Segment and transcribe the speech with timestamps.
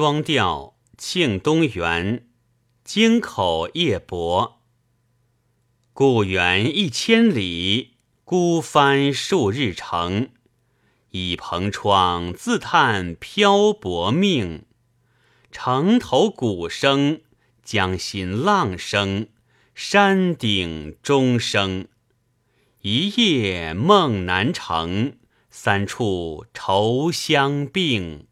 [0.00, 2.28] 双调庆东园，
[2.84, 4.60] 京口夜泊。
[5.92, 10.30] 故园一千里，孤帆数日程。
[11.10, 14.66] 倚蓬窗，自叹漂泊命。
[15.50, 17.22] 城头鼓声，
[17.64, 19.26] 江心浪声，
[19.74, 21.88] 山顶钟声。
[22.82, 25.18] 一夜梦难成，
[25.50, 28.27] 三处愁相并。